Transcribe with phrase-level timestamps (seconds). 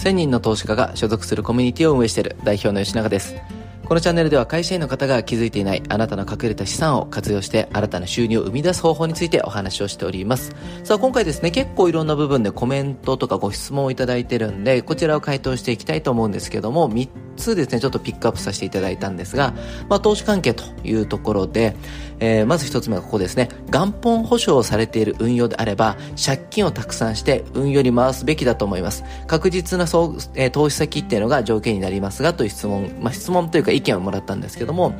[0.00, 3.36] 1000人の投資家が所属するコミュニティを運営している代表の吉永です。
[3.84, 10.54] このチャンネルでは会社員の方が気づいていないあなたの隠れた資産を活用して新たな収入を生み出す方法についてお話をしております。
[10.84, 19.52] さあ今回ですね、結構いろんな部分でコメントとかご質問をいただいてるんで、こちらを回答していきたいと思うんですけども、3つですね、ちょっとピックアップさせていただいたんですが、
[19.90, 21.76] まあ投資関係というところで、
[22.20, 29.04] えー、まず1つ目はここですね、元本保証されている運用であれば、借金をたくさんして運用に回すべきだと思います。
[29.26, 34.94] 確実なそう、えー、投資先っていうのが条件になりますが、という質問、まあ質問というか意見をもらったんですけども、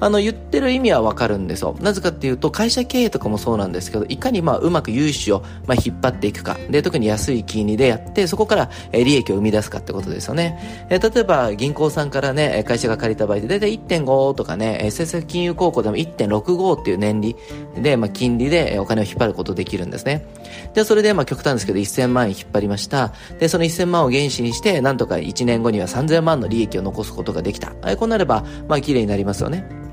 [0.00, 1.76] あの、言ってる意味はわかるんですよ。
[1.80, 6.56] なぜかっていうと、会社経営とかもそうなんですけど、いかにまあ、うまく融資を、まあ、引っ張っていくか。
[6.70, 10.86] で、特に安い金利でやって、そこから、え利益を生み出すかってことですよね。
[10.90, 17.36] え例えば、銀行さんからね、会社が借りた場合で、だいたい1.5とかね、政策金融高校でも1.65っていう年利
[17.76, 20.26] で、まあ、金利でお金を引っ張ることできるんですね。
[20.74, 23.12] で、それで、まあ、極端ですけど、1000万円引っ張りました。
[23.38, 27.72] で、その1000万を原資にして、なんとか1年後には3000万の利益を残すことができた。
[27.96, 29.83] こうなれば、まあ、綺麗になりますよね。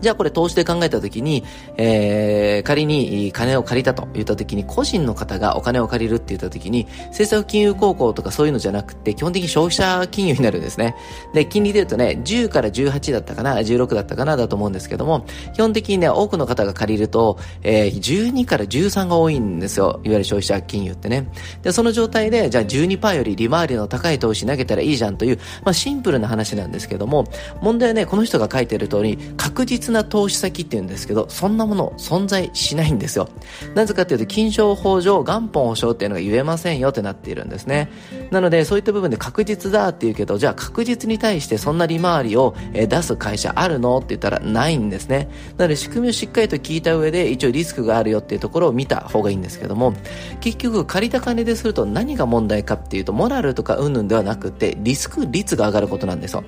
[0.00, 1.44] じゃあこれ投資で考えたときに、
[1.76, 10.94] えー、仮に金を借りたと言ったときに、個人の方がお金を借りるって言ったときに、政策金融高校とかそういうのじゃなくて、基本的に消費者金融になるんですね。
[11.34, 20.00] で、金利で言うとね、10から18だったかな、16だったかな、だと思うんですけども、基本的にね、多くの方が借りると、えー、12から13が多いんですよ。
[20.04, 21.28] いわゆる消費者金融ってね。
[21.62, 27.26] で、その状態で、じゃあ12%より利回りの高い投資投げたらいいじゃんという、まあシンプルな話なんですけども、
[27.60, 33.28] 問題はね、この人が書いてる通り、確実な投資先って言うんですけど、そんなもの存在しないんですよ。
[33.74, 37.90] なぜかっていうと、金賞法上、元本保証っていうのが言えませんよってなっているんですね。
[38.30, 45.28] なので、そういった部分で確実だって言うけど、じゃあ確実に対してそんな利回りを出す会社あるのって言ったらないんですね。
[45.56, 49.94] なので、仕組みをしっかりと聞いた上で、一応リスクがあるよっていうところを見た方がいいんですけども、
[50.40, 56.44] 結局借りた金ですると何が問題かっていうと、モラルとかうんぬんではなくて、リスク率が上がることなんですよ。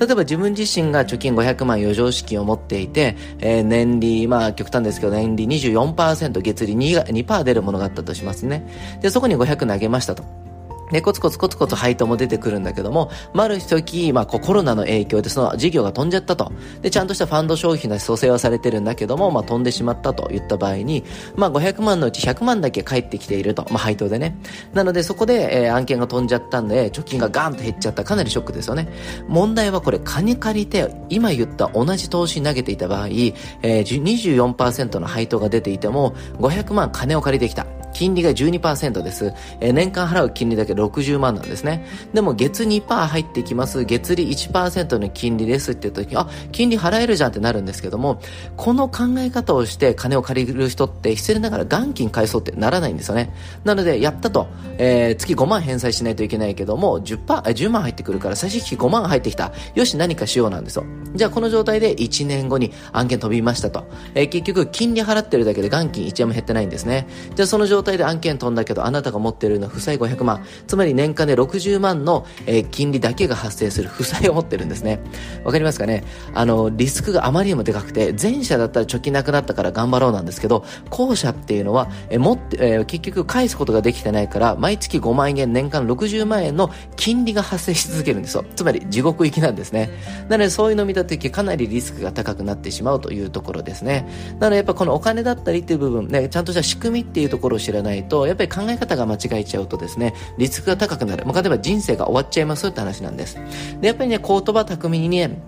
[0.00, 8.62] 例えば自分自身が貯金500万余剰資金を持っていて、えー、年利、まあ極端ですけど、年利24%、月利 2%, 2出るものがあったとしますね。
[9.00, 10.47] で、そこに500投げましたと。
[10.90, 16.52] で、コツコツコツコツ配当も出てくるんだけども、まる一時、まあ、コロナの影響でその事業が飛んじゃったと。
[16.82, 21.04] で、ちゃんとしたファンド消費の蘇生はされてるんだけども、まあ、飛んでしまったと言った場合に、
[21.36, 23.66] まあ、500万のうち100万だけ返ってきていると。
[23.70, 24.38] まあ、配当でね。
[24.72, 28.04] なので、そこで、えー、案件が飛んじゃったんで、貯金がガーンと減っちゃった。
[28.04, 28.88] かなりショックですよね。
[29.28, 37.77] 問題はこれ、金借りて、今言った同じ投資に投げていた場合、えー、24%の配当が出ていても、500万金を借りてきた。
[37.98, 39.34] 金利が12%です。
[39.60, 41.84] えー、年間払う金利だけ60万なんですね。
[42.14, 43.84] でも月2%入ってきます。
[43.84, 48.20] 月利1%の金利ですって言った時に、あ、金利払えるじゃんってなるんですけども、
[48.56, 53.34] この考え方をして金を借りる人って失礼ながら元金返そうってならないんですよね。
[53.64, 54.46] なので、やったと、
[54.78, 59.50] えー、月5万返済しないといけないけども、10%、10万入ってくるから最終的5万入ってきた。
[59.74, 60.84] よし、何かしようなんですよ。
[61.16, 63.88] じゃあこの状態で1年後に案件飛びましたと。
[64.14, 67.08] えー、結局、金利払ってるだけで元金1円も減ってないんですね。
[67.34, 70.44] じゃあその状態で案件飛んだけど、あなたが持ってるのは負債500万。
[70.66, 75.00] つまり年間で60万の、えー、金利だけが発生する負債を持ってるんですね。
[75.44, 76.04] わかりますかね？
[76.34, 88.44] あの、リスクがあまりにもでかくて、前者だったら貯金なくなったから頑張ろうなんですけど、後者っていうのは、えー、持って、えー、結局返すことができてないから、毎月5万円、年間60万円の金利が発生し続けるんですよ。
[88.56, 89.90] つまり地獄行きなんですね。
[90.28, 94.08] なのでそういうのを見たときかなりリスクが高くなってしまうというところですね。
[94.38, 101.24] なのでやっぱこのお金だったりっていう部分、ね、ちゃんとした仕組みっていうところを知らないと、やっぱり考え方が間違えちゃうとですね、リスクが高くなる。
[101.26, 103.38] まあ、例えば人生が終わっちゃいますって話なんです。
[103.80, 105.38] で、やっぱりね、言葉巧みにね、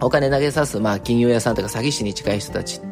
[0.00, 2.91] お金投げさす、まあ、金融屋さんとか詐欺師に近い人たちって、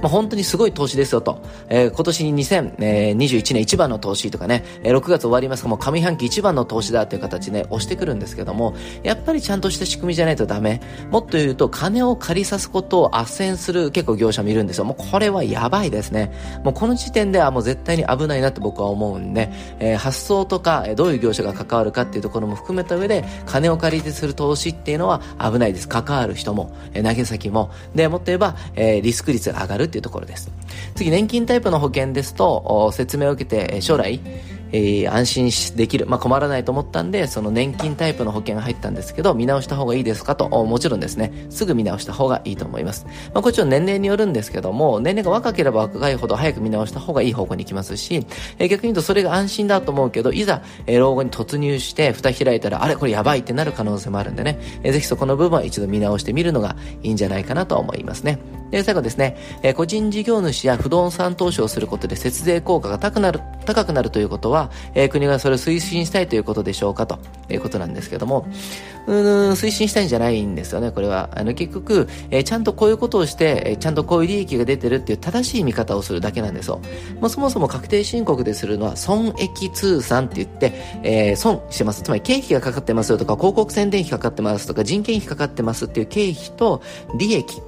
[0.00, 1.40] まあ、本当にすごい投資ですよと。
[1.68, 10.80] えー、今年に2021年一番の投資とかね、えー、6月終わりますかもう上半期一番の投資だという形で、ね、押してくるんですけども、やっぱりちゃんとした仕組みじゃないとダメ。
[11.10, 14.84] もっと言うと、金を借りさすことを斡旋する結構業者もいるんですよ。
[14.84, 16.32] もうこれはやばいですね。
[16.64, 25.88] もうこの時点ではもう絶対に危ないなって僕は思うんで、えー、発想とか、どういう業者が関わるかっていうところも含めた上で、金を借りてする投資っていうのは危ないです。
[25.88, 30.50] 関わる人も、え投げ先も、で、もっと言えば、えリスク率が上がるっていうところです。
[30.94, 34.20] 次、年金タイプの保険ですと、説明を受けて、将来、
[34.72, 43.06] えー、安心できる、まあ、困らないと思ったんで、その年金タイプの保険が入ったんですけど、見直した方がいいですかと、もちろんですね、すぐ見直した方がいいと思います。
[43.32, 48.26] まあ、これちょっと年齢によるんですけども、年齢が若ければ若いほど早く見直した方がいい方向に行きますし、
[48.58, 58.38] えー、逆に言うとそれが安心だと思うけど、いざ、えー、老後に突入して、蓋開いたら、あれこれやばいってなる可能性もあるんでね、えー、ぜひそこの部分は一度見直してみるのがいいんじゃないかなと思いますね。
[58.76, 67.18] で、最後ですね、え、個人事業主や不動産投資をすることで節税効果が高くなる、高くなるということは、え、国がそれを推進したいということでしょうかと
[67.48, 68.46] いうことなんですけども、
[69.06, 71.30] うん、推進したいんじゃないんですよね、これは。
[71.32, 76.80] あの、結局、え、ちゃんとこういうことをして、え、ちゃんとこういう利益が出てるっていう正しい見方をするだけなんですよ。
[77.20, 82.02] まあ、そもそも確定申告でするのは、損益通算って言って、えー、損してます。
[82.02, 86.82] つまり経費がかかってますよとか、広告宣伝費かかってますとか、人件費かかってますっていう経費と
[87.16, 87.62] 利益。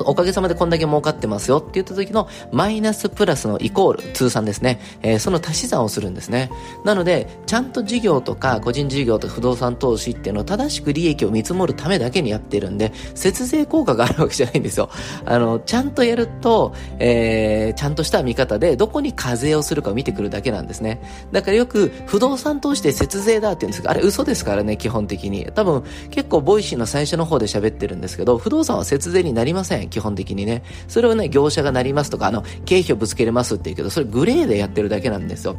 [0.00, 4.80] おかげさまでこんだけ儲かってますよって言った時のマイナスプラスのイコール、通算ですね。
[5.02, 6.50] えー、その足し算をするんですね。
[6.84, 14.88] なので、ちゃんと事業とか個人事業とか不動産投資っていうのを正しく利益を見積もるためだけにやってるんで、節税効果があるわけじゃないんですよ。
[15.24, 21.00] あの、ちゃんとやると、えー、ちゃんとした見方でどこに課税をするかを見てくるだけなんですね。
[21.32, 25.46] だからよく不動産投資で節税だって言うんですけど、あれ嘘ですからね、基本的に。
[25.54, 29.83] 多分結構 Voicy の最初の方で喋ってるんですけど、不動産は節税になりません。
[29.88, 30.62] 基本的にね。
[30.88, 35.56] それをね、業者がなりますとか、あの、経費をぶつけれますって言うけど、それグレーでやってるだけなんですよ。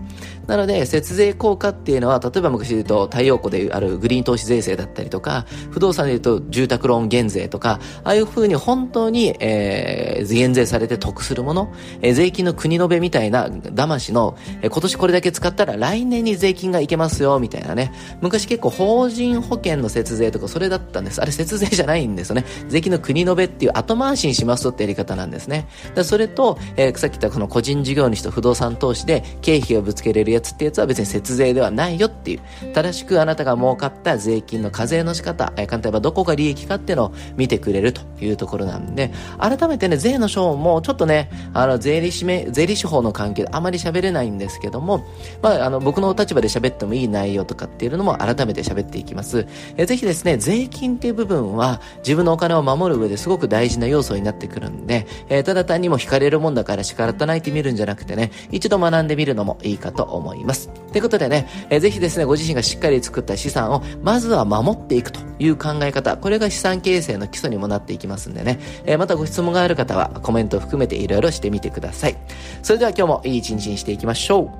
[0.47, 17.91] なので、節税効果っていうのは、例えば昔で言うと、太陽光であるグリーン投資税制だったりとか、不動産で言うと住宅ローン減税とか、ああいう風に本当に、えー、減税されて得するもの、えー、税金の国のべみたいな騙しの、えー、今年これだけ使ったら来年に税金がいけますよ、みたいなね。
[18.21, 21.21] 昔結構法人保険の節税とかそれだったんです。
[21.21, 22.45] あれ節税じゃないんですよね。
[22.67, 25.67] 税金の国のべっていう後回しにしますってやり方なんですね。
[26.03, 45.05] それと、えー、さっき言ったこの個人事業主と不動産投資で経費をぶつけれるやつってやつは別に節税ではないよっていう、正しくあなたが儲かった税金の課税の仕方、えー、簡単に言えばどこが利益かっていうのを見てくれるというところなんで、改めてね、税の章もちょっとね、あの、税理士め、税理士法の関係であまり喋れないんですけども、
[45.41, 49.47] まあ、あの、僕の立場で喋ってもいい内容とかっていうのも改めて喋っていきます。
[49.77, 60.69] えー、ぜひですね、税金っていう部分は自分のお金を守る上ですごく大事な要素になってくるんで、えー、ただ単にも惹かれるもんだから叱らないてみるんじゃなくてね、一度学んでみるのもいいかと思います。
[60.91, 72.17] ということでね、えー、ぜひですね、ご自身がしっかり作った資産を、まずは守っていくという考え方、これが資産形成の基礎にもなっていきますんでね、えー、またご質問がある方はコメントを含めていろいろしてみてください。
[72.61, 74.51] それでは今日もいい一日にしていきましょ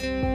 [0.00, 0.33] う。